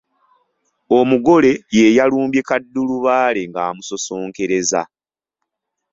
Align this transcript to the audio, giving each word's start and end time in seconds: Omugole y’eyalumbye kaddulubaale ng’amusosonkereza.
Omugole 0.97 1.51
y’eyalumbye 1.75 2.41
kaddulubaale 2.49 3.41
ng’amusosonkereza. 3.49 4.81